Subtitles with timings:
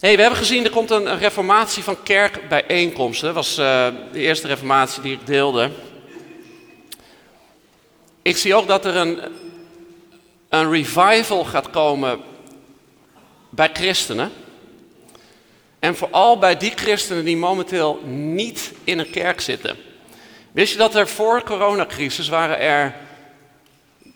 [0.00, 3.26] Hey, we hebben gezien, er komt een reformatie van kerkbijeenkomsten.
[3.26, 5.70] Dat was uh, de eerste reformatie die ik deelde.
[8.22, 9.20] Ik zie ook dat er een,
[10.48, 12.20] een revival gaat komen
[13.48, 14.32] bij christenen.
[15.78, 19.76] En vooral bij die christenen die momenteel niet in een kerk zitten.
[20.52, 22.94] Wist je dat er voor de coronacrisis waren er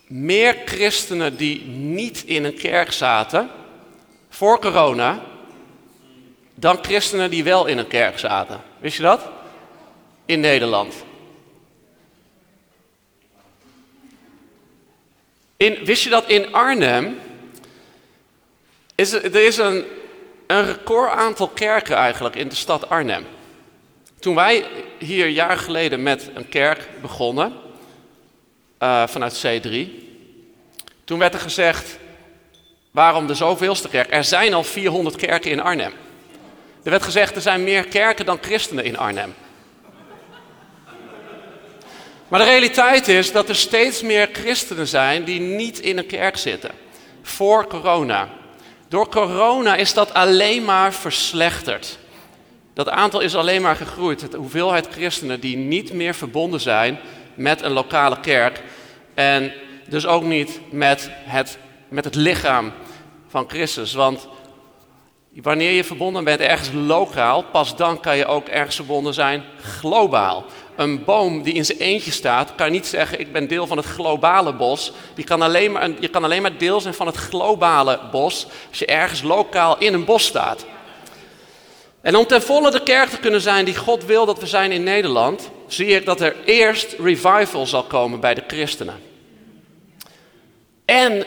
[0.06, 3.50] meer christenen die niet in een kerk zaten,
[4.28, 5.30] voor corona,
[6.62, 8.60] dan christenen die wel in een kerk zaten.
[8.78, 9.20] Wist je dat?
[10.24, 10.94] In Nederland.
[15.56, 17.18] In, wist je dat in Arnhem
[18.94, 19.84] is er, is een,
[20.46, 23.26] een record aantal kerken eigenlijk in de stad Arnhem.
[24.18, 24.64] Toen wij
[24.98, 27.52] hier jaren geleden met een kerk begonnen,
[28.82, 29.90] uh, vanuit C3,
[31.04, 31.98] toen werd er gezegd,
[32.90, 34.12] waarom de zoveelste kerk?
[34.12, 35.92] Er zijn al 400 kerken in Arnhem.
[36.82, 39.34] Er werd gezegd, er zijn meer kerken dan christenen in Arnhem.
[42.28, 46.36] Maar de realiteit is dat er steeds meer christenen zijn die niet in een kerk
[46.36, 46.70] zitten.
[47.22, 48.28] Voor corona.
[48.88, 51.98] Door corona is dat alleen maar verslechterd.
[52.74, 54.30] Dat aantal is alleen maar gegroeid.
[54.30, 56.98] De hoeveelheid christenen die niet meer verbonden zijn
[57.34, 58.62] met een lokale kerk.
[59.14, 59.52] En
[59.88, 62.72] dus ook niet met het, met het lichaam
[63.28, 63.92] van Christus.
[63.92, 64.28] Want
[65.34, 70.44] wanneer je verbonden bent ergens lokaal, pas dan kan je ook ergens verbonden zijn globaal.
[70.76, 73.86] Een boom die in zijn eentje staat, kan niet zeggen ik ben deel van het
[73.86, 74.92] globale bos.
[75.14, 78.78] Die kan alleen maar, je kan alleen maar deel zijn van het globale bos als
[78.78, 80.64] je ergens lokaal in een bos staat.
[82.00, 84.72] En om ten volle de kerk te kunnen zijn die God wil dat we zijn
[84.72, 89.00] in Nederland, zie ik dat er eerst revival zal komen bij de christenen.
[90.84, 91.24] En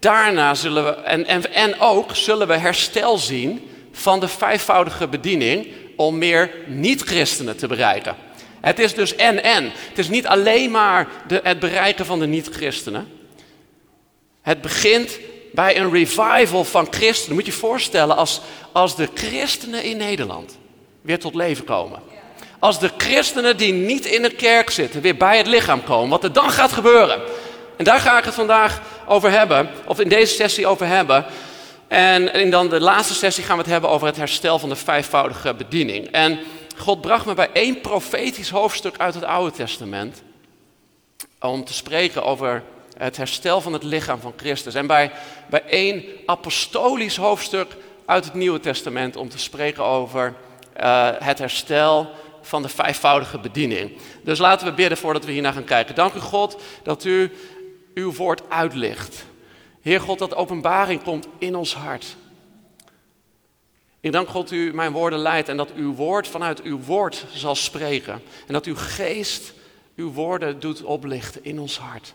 [0.00, 5.66] daarna zullen we, en, en, en ook zullen we herstel zien van de vijfvoudige bediening
[5.96, 8.16] om meer niet-christenen te bereiken.
[8.60, 9.64] Het is dus en-en.
[9.88, 11.08] Het is niet alleen maar
[11.42, 13.08] het bereiken van de niet-christenen.
[14.42, 15.18] Het begint
[15.52, 17.34] bij een revival van christenen.
[17.34, 18.40] Moet je je voorstellen als,
[18.72, 20.58] als de christenen in Nederland
[21.00, 22.00] weer tot leven komen.
[22.58, 26.08] Als de christenen die niet in de kerk zitten weer bij het lichaam komen.
[26.10, 27.20] Wat er dan gaat gebeuren.
[27.76, 29.68] En daar ga ik het vandaag over hebben.
[29.86, 31.24] Of in deze sessie over hebben.
[31.88, 34.76] En in dan de laatste sessie gaan we het hebben over het herstel van de
[34.76, 36.10] vijfvoudige bediening.
[36.10, 36.38] En
[36.76, 40.22] God bracht me bij één profetisch hoofdstuk uit het Oude Testament.
[41.40, 42.62] Om te spreken over
[42.98, 44.74] het herstel van het lichaam van Christus.
[44.74, 45.10] En bij,
[45.46, 47.76] bij één apostolisch hoofdstuk
[48.06, 50.34] uit het Nieuwe Testament om te spreken over
[50.80, 52.10] uh, het herstel
[52.42, 53.92] van de vijfvoudige bediening.
[54.22, 55.94] Dus laten we bidden voordat we hiernaar gaan kijken.
[55.94, 57.32] Dank u God dat u
[57.94, 59.24] uw woord uitlicht.
[59.80, 62.16] Heer God, dat openbaring komt in ons hart.
[64.00, 67.54] Ik dank God u mijn woorden leidt en dat uw woord vanuit uw woord zal
[67.54, 68.22] spreken.
[68.46, 69.52] En dat uw geest
[69.96, 72.14] uw woorden doet oplichten in ons hart.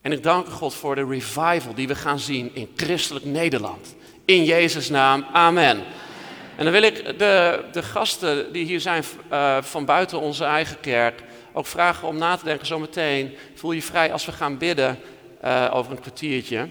[0.00, 3.94] En ik dank God voor de revival die we gaan zien in christelijk Nederland.
[4.24, 5.84] In Jezus' naam, amen.
[6.56, 10.80] En dan wil ik de, de gasten die hier zijn uh, van buiten onze eigen
[10.80, 11.22] kerk
[11.52, 13.36] ook vragen om na te denken zometeen.
[13.54, 14.98] Voel je vrij als we gaan bidden
[15.44, 16.68] uh, over een kwartiertje.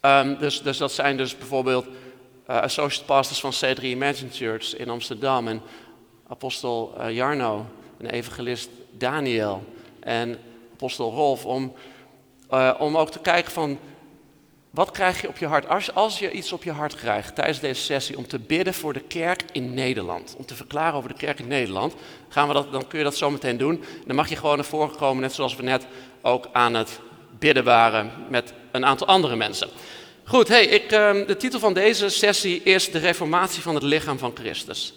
[0.00, 4.90] Um, dus, dus dat zijn dus bijvoorbeeld uh, associate pastors van C3 Imagine Church in
[4.90, 5.62] Amsterdam en
[6.28, 7.66] apostel uh, Jarno
[7.98, 9.64] en evangelist Daniel
[10.00, 10.38] en
[10.72, 11.74] apostel Rolf om,
[12.78, 13.78] om ook te kijken van
[14.72, 17.82] wat krijg je op je hart als, je iets op je hart krijgt tijdens deze
[17.82, 21.38] sessie om te bidden voor de kerk in Nederland, om te verklaren over de kerk
[21.38, 21.94] in Nederland,
[22.28, 23.84] gaan we dat, dan kun je dat zo meteen doen.
[24.06, 25.86] Dan mag je gewoon naar voren komen, net zoals we net
[26.22, 27.00] ook aan het
[27.38, 29.68] bidden waren met een aantal andere mensen.
[30.24, 34.18] Goed, hey, ik, uh, de titel van deze sessie is de reformatie van het lichaam
[34.18, 34.94] van Christus.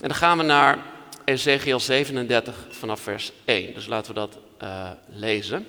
[0.00, 0.78] En dan gaan we naar
[1.24, 3.74] Ezekiel 37 vanaf vers 1.
[3.74, 5.66] Dus laten we dat uh, lezen.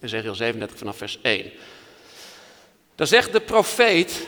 [0.00, 1.52] Ezekiel 37 vanaf vers 1.
[2.98, 4.26] Dan zegt de profeet,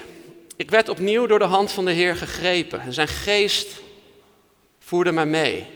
[0.56, 2.80] ik werd opnieuw door de hand van de Heer gegrepen.
[2.80, 3.80] En zijn geest
[4.78, 5.66] voerde mij mee.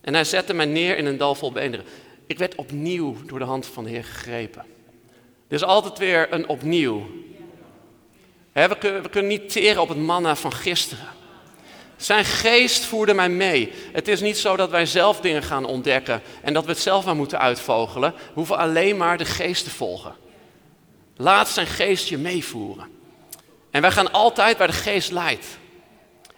[0.00, 1.86] En hij zette mij neer in een dal vol beenderen.
[2.26, 4.64] Ik werd opnieuw door de hand van de Heer gegrepen.
[5.48, 7.10] Er is altijd weer een opnieuw.
[8.52, 11.08] we, kunnen, we kunnen niet teren op het manna van gisteren.
[11.96, 13.72] Zijn geest voerde mij mee.
[13.92, 17.04] Het is niet zo dat wij zelf dingen gaan ontdekken en dat we het zelf
[17.04, 18.12] maar moeten uitvogelen.
[18.12, 20.22] We hoeven alleen maar de geest te volgen.
[21.22, 22.88] Laat zijn geest je meevoeren.
[23.70, 25.46] En wij gaan altijd waar de geest leidt.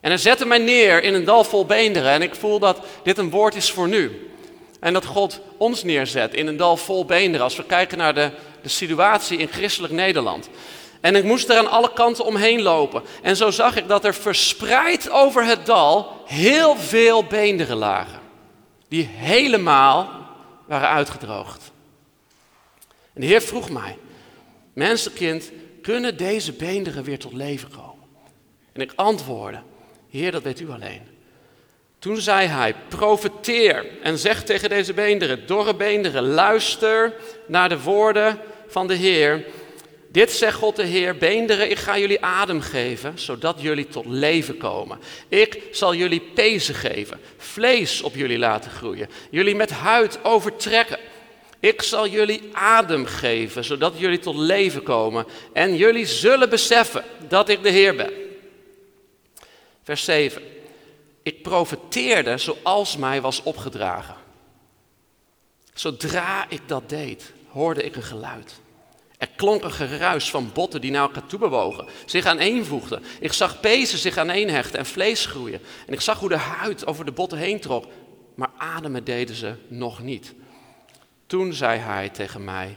[0.01, 3.19] En hij zette mij neer in een dal vol beenderen en ik voel dat dit
[3.19, 4.31] een woord is voor nu.
[4.81, 8.31] En dat God ons neerzet in een dal vol beenderen als we kijken naar de,
[8.63, 10.49] de situatie in christelijk Nederland.
[11.01, 13.03] En ik moest er aan alle kanten omheen lopen.
[13.23, 18.21] En zo zag ik dat er verspreid over het dal heel veel beenderen lagen.
[18.89, 20.09] Die helemaal
[20.67, 21.73] waren uitgedroogd.
[23.15, 23.97] En de Heer vroeg mij,
[24.75, 25.51] mensenkind,
[25.83, 28.05] kunnen deze beenderen weer tot leven komen?
[28.73, 29.63] En ik antwoordde,
[30.11, 31.01] Heer, dat weet u alleen.
[31.99, 37.15] Toen zei hij, profeteer en zeg tegen deze beenderen, dorre beenderen, luister
[37.47, 38.39] naar de woorden
[38.69, 39.45] van de Heer.
[40.09, 44.57] Dit zegt God de Heer, beenderen, ik ga jullie adem geven, zodat jullie tot leven
[44.57, 44.99] komen.
[45.29, 50.99] Ik zal jullie pezen geven, vlees op jullie laten groeien, jullie met huid overtrekken.
[51.65, 55.27] Ik zal jullie adem geven, zodat jullie tot leven komen.
[55.53, 58.13] En jullie zullen beseffen dat ik de Heer ben.
[59.83, 60.43] Vers 7.
[61.23, 64.15] Ik profeteerde zoals mij was opgedragen.
[65.75, 68.61] Zodra ik dat deed, hoorde ik een geluid.
[69.19, 73.03] Er klonk een geruis van botten die naar elkaar toe bewogen, zich aaneenvoegden.
[73.21, 75.61] Ik zag pezen zich aaneenhechten en vlees groeien.
[75.87, 77.85] En ik zag hoe de huid over de botten heen trok,
[78.35, 80.35] maar ademen deden ze nog niet.
[81.35, 82.77] Toen zei hij tegen mij: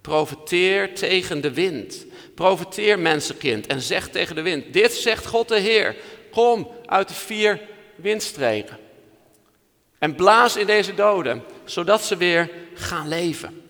[0.00, 2.06] Profeteer tegen de wind.
[2.34, 5.96] Profeteer, mensenkind, en zeg tegen de wind: Dit zegt God de Heer.
[6.30, 7.60] Kom uit de vier
[7.96, 8.78] windstreken.
[9.98, 13.62] En blaas in deze doden, zodat ze weer gaan leven.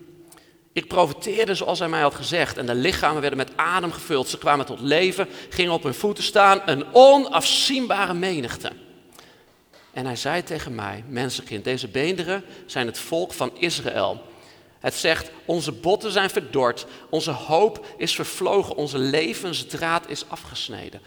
[0.72, 2.56] Ik profeteerde zoals hij mij had gezegd.
[2.56, 4.28] En de lichamen werden met adem gevuld.
[4.28, 6.60] Ze kwamen tot leven, gingen op hun voeten staan.
[6.66, 8.72] Een onafzienbare menigte.
[9.98, 14.22] En hij zei tegen mij, mensenkind, deze beenderen zijn het volk van Israël.
[14.78, 21.00] Het zegt, onze botten zijn verdord, onze hoop is vervlogen, onze levensdraad is afgesneden.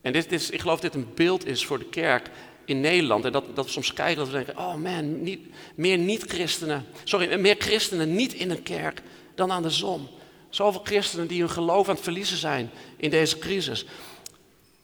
[0.00, 2.30] En dit is, ik geloof dat dit een beeld is voor de kerk
[2.64, 3.24] in Nederland.
[3.24, 5.40] En dat, dat we soms kijken dat denken, oh man, niet,
[5.74, 9.02] meer niet-christenen, sorry, meer christenen niet in een kerk
[9.34, 10.08] dan aan de zon.
[10.48, 13.84] Zoveel christenen die hun geloof aan het verliezen zijn in deze crisis.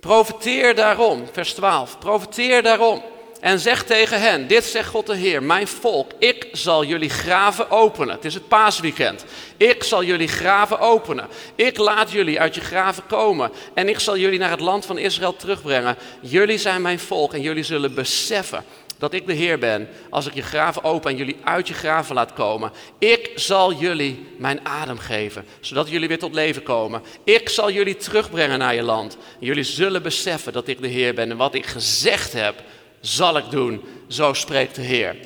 [0.00, 3.02] Profiteer daarom, vers 12, profiteer daarom
[3.44, 7.70] en zeg tegen hen, dit zegt God de Heer, mijn volk, ik zal jullie graven
[7.70, 8.14] openen.
[8.14, 9.24] Het is het paasweekend.
[9.56, 11.28] Ik zal jullie graven openen.
[11.54, 14.98] Ik laat jullie uit je graven komen en ik zal jullie naar het land van
[14.98, 15.96] Israël terugbrengen.
[16.20, 18.64] Jullie zijn mijn volk en jullie zullen beseffen
[18.98, 22.14] dat ik de Heer ben als ik je graven open en jullie uit je graven
[22.14, 22.72] laat komen.
[22.98, 27.02] Ik zal jullie mijn adem geven, zodat jullie weer tot leven komen.
[27.24, 29.16] Ik zal jullie terugbrengen naar je land.
[29.38, 32.62] Jullie zullen beseffen dat ik de Heer ben en wat ik gezegd heb
[33.06, 35.16] zal ik doen, zo spreekt de Heer.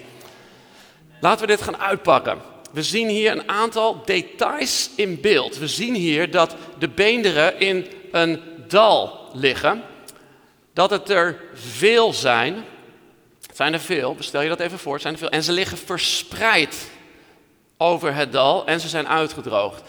[1.21, 2.39] Laten we dit gaan uitpakken.
[2.73, 5.59] We zien hier een aantal details in beeld.
[5.59, 9.83] We zien hier dat de beenderen in een dal liggen.
[10.73, 12.65] Dat het er veel zijn.
[13.55, 15.01] Zijn er veel, stel je dat even voor.
[15.01, 15.31] Zijn er veel.
[15.31, 16.91] En ze liggen verspreid
[17.77, 19.83] over het dal en ze zijn uitgedroogd.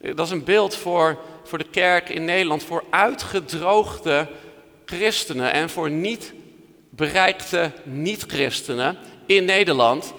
[0.00, 4.26] Dat is een beeld voor, voor de kerk in Nederland, voor uitgedroogde
[4.84, 6.32] christenen en voor niet
[7.00, 10.12] bereikte niet-christenen in Nederland.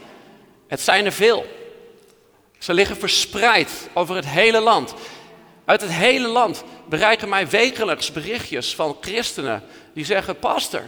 [0.67, 1.45] Het zijn er veel.
[2.59, 4.93] Ze liggen verspreid over het hele land.
[5.65, 9.63] Uit het hele land bereiken mij wekelijks berichtjes van christenen
[9.93, 10.81] die zeggen: Pastor,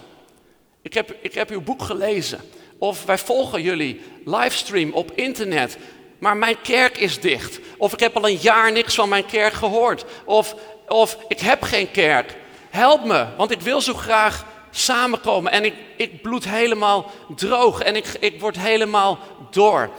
[0.82, 2.40] ik heb, ik heb uw boek gelezen.
[2.78, 5.78] Of wij volgen jullie livestream op internet.
[6.20, 7.60] Maar mijn kerk is dicht.
[7.78, 10.06] Of ik heb al een jaar niks van mijn kerk gehoord.
[10.26, 10.56] Of,
[10.88, 12.36] of ik heb geen kerk.
[12.70, 15.52] Help me, want ik wil zo graag samenkomen.
[15.52, 19.20] En ik, ik bloed helemaal droog en ik, ik word helemaal
[19.52, 19.90] door.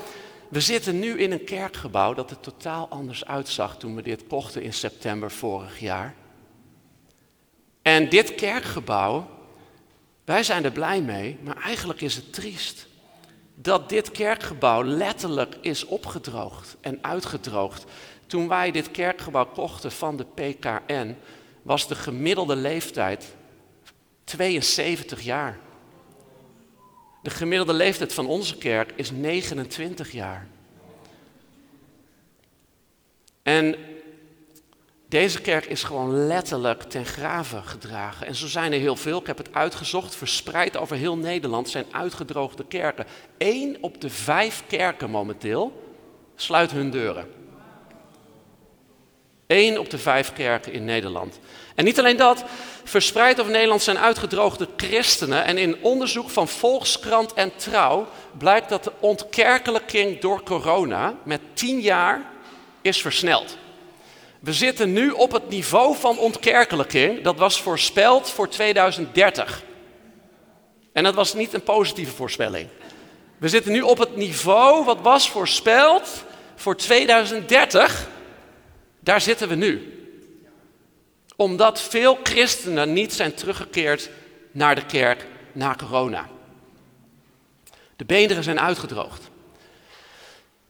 [0.49, 4.62] We zitten nu in een kerkgebouw dat er totaal anders uitzag toen we dit kochten
[4.62, 6.14] in september vorig jaar.
[7.83, 9.26] En dit kerkgebouw,
[10.25, 12.87] wij zijn er blij mee, maar eigenlijk is het triest
[13.54, 17.85] dat dit kerkgebouw letterlijk is opgedroogd en uitgedroogd.
[18.26, 21.16] Toen wij dit kerkgebouw kochten van de PKN,
[21.62, 23.35] was de gemiddelde leeftijd
[24.25, 25.59] 72 jaar.
[27.23, 30.47] De gemiddelde leeftijd van onze kerk is 29 jaar.
[33.43, 33.76] En
[35.09, 38.26] deze kerk is gewoon letterlijk ten graven gedragen.
[38.26, 39.21] En zo zijn er heel veel.
[39.21, 40.16] Ik heb het uitgezocht.
[40.16, 43.07] Verspreid over heel Nederland zijn uitgedroogde kerken.
[43.38, 45.83] Eén op de vijf kerken momenteel
[46.37, 47.26] sluit hun deuren.
[49.47, 51.38] Eén op de vijf kerken in Nederland.
[51.75, 52.45] En niet alleen dat,
[52.85, 55.45] verspreid over Nederland zijn uitgedroogde christenen.
[55.45, 58.07] En in onderzoek van Volkskrant en Trouw
[58.38, 62.31] blijkt dat de ontkerkelijking door corona met tien jaar
[62.83, 63.57] is versneld.
[64.41, 67.23] We zitten nu op het niveau van ontkerkelijking.
[67.23, 69.62] Dat was voorspeld voor 2030.
[70.93, 72.69] En dat was niet een positieve voorspelling.
[73.38, 76.25] We zitten nu op het niveau wat was voorspeld
[76.57, 78.09] voor 2030.
[79.00, 80.04] Daar zitten we nu.
[81.37, 84.11] Omdat veel christenen niet zijn teruggekeerd
[84.50, 86.29] naar de kerk na corona.
[87.97, 89.31] De beenderen zijn uitgedroogd.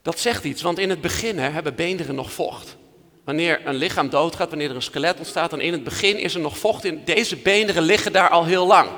[0.01, 2.75] Dat zegt iets, want in het begin hebben beenderen nog vocht.
[3.23, 6.41] Wanneer een lichaam doodgaat, wanneer er een skelet ontstaat, dan in het begin is er
[6.41, 7.01] nog vocht in.
[7.05, 8.89] Deze beenderen liggen daar al heel lang.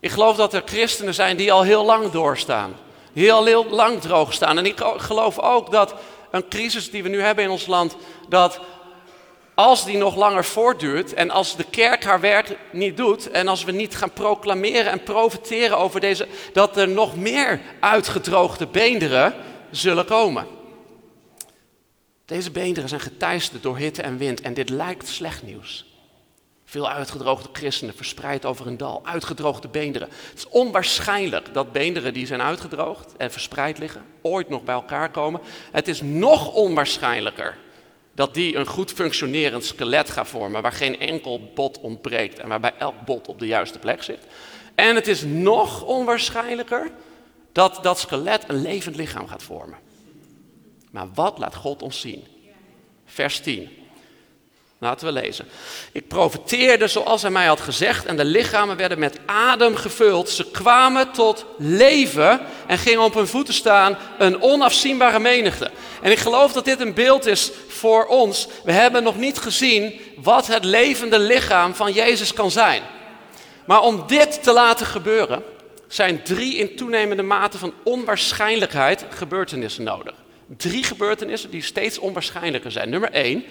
[0.00, 2.76] Ik geloof dat er christenen zijn die al heel lang doorstaan.
[3.12, 4.58] Heel lang droog staan.
[4.58, 5.94] En ik geloof ook dat
[6.30, 7.96] een crisis die we nu hebben in ons land,
[8.28, 8.60] dat
[9.54, 13.64] als die nog langer voortduurt en als de kerk haar werk niet doet en als
[13.64, 19.34] we niet gaan proclameren en profiteren over deze, dat er nog meer uitgedroogde beenderen
[19.70, 20.46] zullen komen.
[22.24, 25.84] Deze beenderen zijn geteisterd door hitte en wind en dit lijkt slecht nieuws.
[26.64, 30.08] Veel uitgedroogde christenen verspreid over een dal, uitgedroogde beenderen.
[30.28, 35.10] Het is onwaarschijnlijk dat beenderen die zijn uitgedroogd en verspreid liggen, ooit nog bij elkaar
[35.10, 35.40] komen.
[35.72, 37.56] Het is nog onwaarschijnlijker
[38.20, 42.72] dat die een goed functionerend skelet gaan vormen, waar geen enkel bot ontbreekt en waarbij
[42.78, 44.18] elk bot op de juiste plek zit.
[44.74, 46.90] En het is nog onwaarschijnlijker
[47.52, 49.78] dat dat skelet een levend lichaam gaat vormen.
[50.90, 52.26] Maar wat laat God ons zien?
[53.04, 53.68] Vers 10.
[54.78, 55.48] Laten we lezen.
[55.92, 60.28] Ik profeteerde zoals hij mij had gezegd en de lichamen werden met adem gevuld.
[60.28, 65.70] Ze kwamen tot leven en gingen op hun voeten staan, een onafzienbare menigte.
[66.02, 68.48] En ik geloof dat dit een beeld is voor ons.
[68.64, 72.82] We hebben nog niet gezien wat het levende lichaam van Jezus kan zijn.
[73.64, 75.42] Maar om dit te laten gebeuren,
[75.88, 80.14] zijn drie in toenemende mate van onwaarschijnlijkheid gebeurtenissen nodig.
[80.56, 82.90] Drie gebeurtenissen die steeds onwaarschijnlijker zijn.
[82.90, 83.44] Nummer één,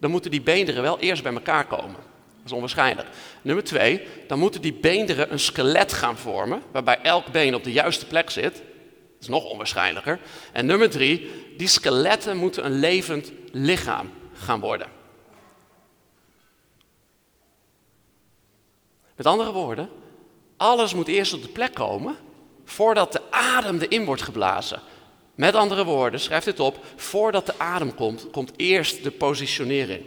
[0.00, 1.94] dan moeten die beenderen wel eerst bij elkaar komen.
[1.94, 3.08] Dat is onwaarschijnlijk.
[3.42, 7.72] Nummer twee, dan moeten die beenderen een skelet gaan vormen, waarbij elk been op de
[7.72, 8.62] juiste plek zit.
[9.26, 10.20] Is nog onwaarschijnlijker.
[10.52, 14.88] En nummer drie, die skeletten moeten een levend lichaam gaan worden.
[19.16, 19.88] Met andere woorden,
[20.56, 22.16] alles moet eerst op de plek komen
[22.64, 24.80] voordat de adem erin wordt geblazen.
[25.34, 30.06] Met andere woorden, schrijf dit op, voordat de adem komt, komt eerst de positionering.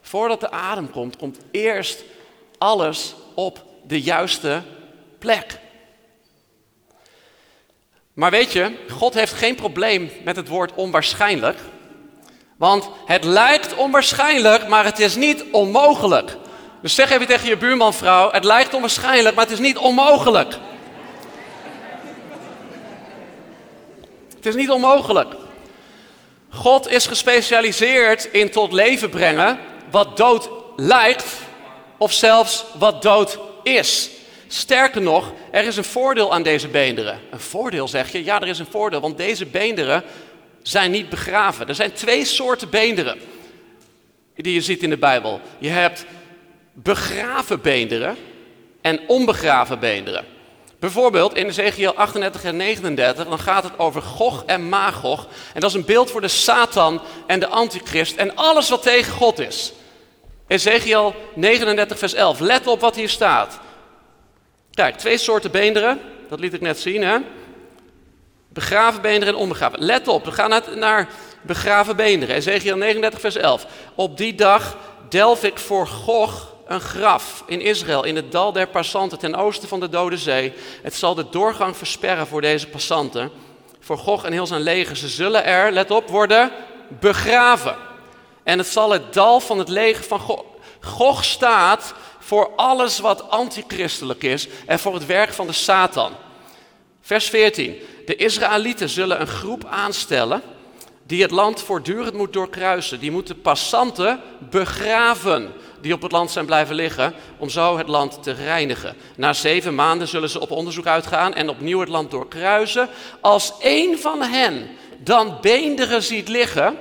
[0.00, 2.04] Voordat de adem komt, komt eerst
[2.58, 4.62] alles op de juiste
[5.18, 5.64] plek.
[8.16, 11.58] Maar weet je, God heeft geen probleem met het woord onwaarschijnlijk.
[12.56, 16.36] Want het lijkt onwaarschijnlijk, maar het is niet onmogelijk.
[16.82, 20.54] Dus zeg even tegen je buurman, vrouw, het lijkt onwaarschijnlijk, maar het is niet onmogelijk.
[24.36, 25.34] Het is niet onmogelijk.
[26.48, 29.58] God is gespecialiseerd in tot leven brengen
[29.90, 31.26] wat dood lijkt
[31.96, 34.10] of zelfs wat dood is.
[34.48, 37.20] Sterker nog, er is een voordeel aan deze beenderen.
[37.30, 38.24] Een voordeel zeg je?
[38.24, 40.02] Ja, er is een voordeel, want deze beenderen
[40.62, 41.68] zijn niet begraven.
[41.68, 43.18] Er zijn twee soorten beenderen
[44.34, 45.40] die je ziet in de Bijbel.
[45.58, 46.04] Je hebt
[46.72, 48.16] begraven beenderen
[48.80, 50.24] en onbegraven beenderen.
[50.78, 55.28] Bijvoorbeeld in Ezekiel 38 en 39, dan gaat het over Gog en Magog.
[55.54, 59.12] En dat is een beeld voor de Satan en de Antichrist en alles wat tegen
[59.12, 59.72] God is.
[60.46, 62.40] Ezekiel 39, vers 11.
[62.40, 63.58] Let op wat hier staat.
[64.76, 67.02] Kijk, twee soorten beenderen, dat liet ik net zien.
[67.02, 67.18] Hè?
[68.48, 69.84] Begraven beenderen en onbegraven.
[69.84, 71.08] Let op, we gaan naar
[71.42, 72.34] begraven beenderen.
[72.34, 73.66] Ezekiel 39, vers 11.
[73.94, 74.76] Op die dag
[75.08, 79.68] delf ik voor Gog een graf in Israël, in het dal der passanten ten oosten
[79.68, 80.52] van de Dode Zee.
[80.82, 83.30] Het zal de doorgang versperren voor deze passanten,
[83.80, 84.96] voor Gog en heel zijn leger.
[84.96, 86.50] Ze zullen er, let op, worden
[86.88, 87.76] begraven.
[88.42, 90.44] En het zal het dal van het leger van Gog.
[90.80, 91.94] Gog staat
[92.26, 96.12] voor alles wat antichristelijk is en voor het werk van de Satan.
[97.00, 97.76] Vers 14.
[98.06, 100.42] De Israëlieten zullen een groep aanstellen
[101.02, 103.00] die het land voortdurend moet doorkruisen.
[103.00, 108.22] Die moeten passanten begraven die op het land zijn blijven liggen, om zo het land
[108.22, 108.96] te reinigen.
[109.16, 112.88] Na zeven maanden zullen ze op onderzoek uitgaan en opnieuw het land doorkruisen.
[113.20, 114.68] Als één van hen
[114.98, 116.76] dan beenderen ziet liggen,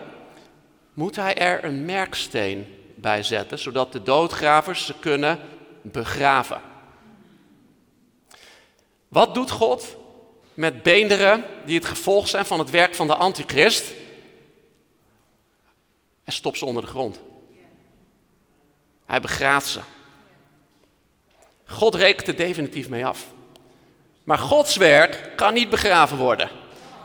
[0.93, 2.65] moet hij er een merksteen
[3.53, 5.39] zodat de doodgravers ze kunnen
[5.81, 6.61] begraven.
[9.07, 9.95] Wat doet God
[10.53, 13.93] met beenderen die het gevolg zijn van het werk van de antichrist?
[16.23, 17.19] Hij stopt ze onder de grond.
[19.05, 19.79] Hij begraaft ze.
[21.65, 23.25] God rekent er definitief mee af.
[24.23, 26.49] Maar Gods werk kan niet begraven worden.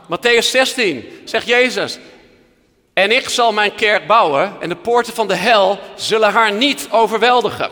[0.03, 1.99] Matthäus 16 zegt Jezus.
[2.93, 6.87] En ik zal mijn kerk bouwen en de poorten van de hel zullen haar niet
[6.89, 7.69] overweldigen.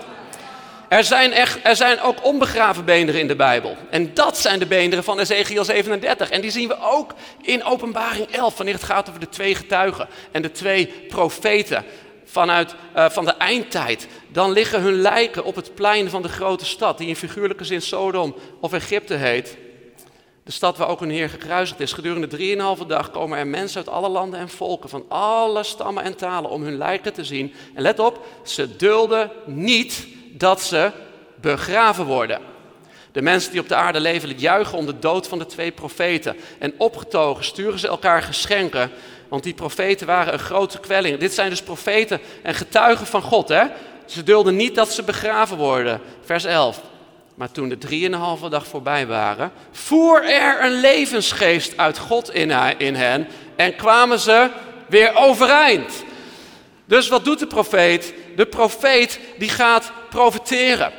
[0.90, 3.78] Er zijn, echt, er zijn ook onbegraven beenderen in de Bijbel.
[3.90, 6.30] En dat zijn de beenderen van Ezekiel 37.
[6.30, 10.08] En die zien we ook in Openbaring 11, wanneer het gaat over de twee getuigen
[10.32, 11.86] en de twee profeten
[12.26, 16.66] vanuit uh, van de eindtijd, dan liggen hun lijken op het plein van de grote
[16.66, 19.58] stad, die in figuurlijke zin Sodom of Egypte heet.
[20.50, 21.94] De stad waar ook hun Heer gekruisigd is.
[21.94, 26.16] Gedurende drieënhalve dag komen er mensen uit alle landen en volken, van alle stammen en
[26.16, 27.54] talen, om hun lijken te zien.
[27.74, 30.92] En let op, ze dulden niet dat ze
[31.36, 32.40] begraven worden.
[33.12, 36.36] De mensen die op de aarde leven juichen om de dood van de twee profeten.
[36.60, 38.92] En opgetogen sturen ze elkaar geschenken,
[39.28, 41.18] want die profeten waren een grote kwelling.
[41.18, 43.50] Dit zijn dus profeten en getuigen van God.
[43.50, 43.64] Hè?
[44.06, 46.02] Ze dulden niet dat ze begraven worden.
[46.24, 46.82] Vers 11.
[47.40, 52.50] Maar toen de drieënhalve dag voorbij waren, voer er een levensgeest uit God in,
[52.96, 54.50] hen en kwamen ze
[54.88, 56.04] weer overeind.
[56.86, 58.14] Dus wat doet de profeet?
[58.36, 60.92] De profeet die gaat profeteren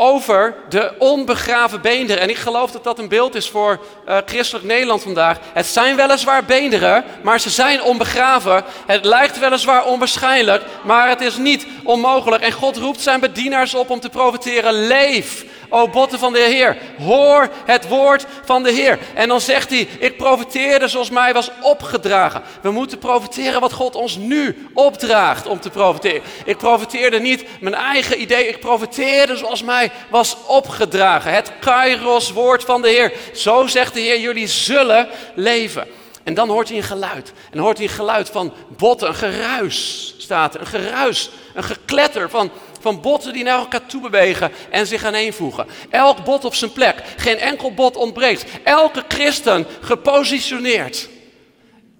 [0.00, 2.22] over de onbegraven beenderen.
[2.22, 5.38] En ik geloof dat dat een beeld is voor uh, christelijk Nederland vandaag.
[5.52, 8.64] Het zijn weliswaar beenderen, maar ze zijn onbegraven.
[8.86, 12.42] Het lijkt weliswaar onwaarschijnlijk, maar het is niet onmogelijk.
[12.42, 15.44] En God roept zijn bedienaars op om te profeteren: leef.
[15.68, 18.98] O botten van de Heer, hoor het woord van de Heer.
[19.14, 22.42] En dan zegt hij, ik profiteerde zoals mij was opgedragen.
[22.62, 26.22] We moeten profiteren wat God ons nu opdraagt om te profiteren.
[26.44, 31.32] Ik profiteerde niet mijn eigen idee, ik profiteerde zoals mij was opgedragen.
[31.32, 33.12] Het kairos woord van de Heer.
[33.34, 35.86] Zo zegt de Heer, jullie zullen leven.
[36.28, 37.32] En dan hoort hij een geluid.
[37.44, 40.60] En dan hoort hij een geluid van botten, een geruis staat er.
[40.60, 45.66] Een geruis, een gekletter van van botten die naar elkaar toe bewegen en zich aaneenvoegen.
[45.90, 47.02] Elk bot op zijn plek.
[47.16, 48.44] Geen enkel bot ontbreekt.
[48.64, 51.08] Elke christen gepositioneerd.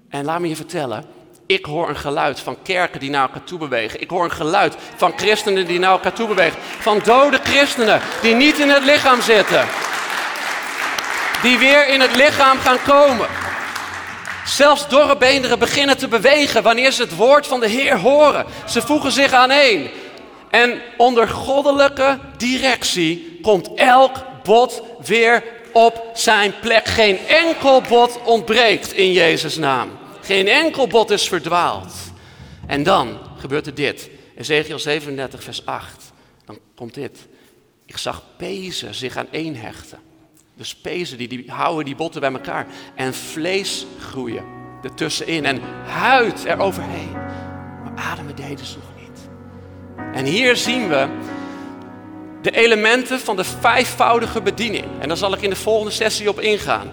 [0.08, 1.04] En laat me je vertellen,
[1.46, 4.00] ik hoor een geluid van kerken die naar elkaar toe bewegen.
[4.00, 6.58] Ik hoor een geluid van christenen die naar elkaar toe bewegen.
[6.78, 9.66] Van dode christenen die niet in het lichaam zitten.
[11.42, 13.26] Die weer in het lichaam gaan komen.
[14.44, 18.46] Zelfs dorre beenderen beginnen te bewegen wanneer ze het woord van de Heer horen.
[18.66, 19.90] Ze voegen zich aaneen.
[20.50, 26.86] En onder goddelijke directie komt elk bot weer op zijn plek.
[26.86, 29.90] Geen enkel bot ontbreekt in Jezus' naam.
[30.20, 31.94] Geen enkel bot is verdwaald.
[32.66, 34.10] En dan gebeurt er dit.
[34.36, 36.12] Ezekiel 37, vers 8.
[36.44, 37.18] Dan komt dit.
[37.86, 39.98] Ik zag pezen zich aan één hechten.
[40.54, 42.66] Dus pezen die, die houden die botten bij elkaar.
[42.94, 44.44] En vlees groeien
[44.82, 45.44] ertussenin.
[45.44, 47.12] En huid eroverheen.
[47.12, 48.87] Maar ademen deden ze nog
[50.12, 51.06] en hier zien we
[52.42, 54.84] de elementen van de vijfvoudige bediening.
[54.98, 56.90] En daar zal ik in de volgende sessie op ingaan.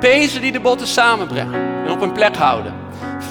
[0.00, 2.74] Pezen die de botten samenbrengen en op een plek houden.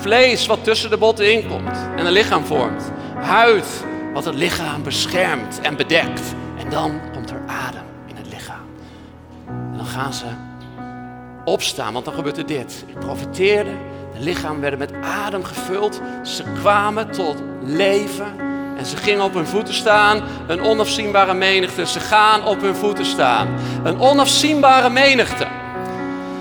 [0.01, 2.91] Vlees wat tussen de botten inkomt en een lichaam vormt.
[3.15, 6.21] Huid wat het lichaam beschermt en bedekt.
[6.59, 8.65] En dan komt er adem in het lichaam.
[9.47, 10.25] En dan gaan ze
[11.45, 12.83] opstaan, want dan gebeurt er dit.
[12.87, 13.71] Ik profiteerde,
[14.13, 16.01] de lichaam werden met adem gevuld.
[16.23, 18.50] Ze kwamen tot leven
[18.85, 21.85] ze gingen op hun voeten staan, een onafzienbare menigte.
[21.85, 23.47] Ze gaan op hun voeten staan.
[23.83, 25.47] Een onafzienbare menigte.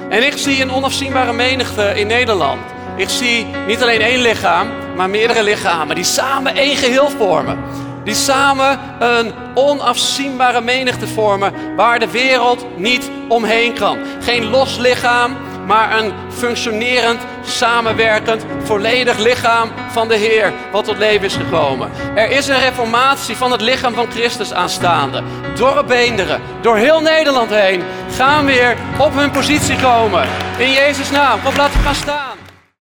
[0.09, 2.61] En ik zie een onafzienbare menigte in Nederland.
[2.97, 7.59] Ik zie niet alleen één lichaam, maar meerdere lichamen die samen één geheel vormen.
[8.05, 13.99] Die samen een onafzienbare menigte vormen waar de wereld niet omheen kan.
[14.21, 15.37] Geen los lichaam,
[15.71, 21.91] maar een functionerend, samenwerkend, volledig lichaam van de Heer, wat tot leven is gekomen.
[22.15, 25.23] Er is een reformatie van het lichaam van Christus aanstaande.
[25.55, 27.83] Door beenderen, door heel Nederland heen,
[28.17, 30.29] gaan weer op hun positie komen.
[30.59, 31.43] In Jezus' naam.
[31.43, 32.40] Kom, laten we gaan staan.